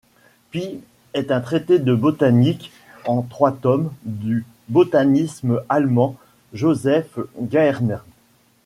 [0.49, 0.79] Pl.,
[1.13, 2.71] est un traité de botanique
[3.05, 6.15] en trois tomes du botaniste allemand,
[6.53, 7.97] Joseph Gaertner.